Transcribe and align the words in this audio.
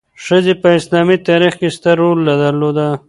ښځې 0.25 0.53
په 0.61 0.69
اسلامي 0.79 1.17
تاریخ 1.29 1.53
کې 1.59 1.69
ستر 1.77 1.95
رول 2.01 2.19
درلود. 2.43 2.77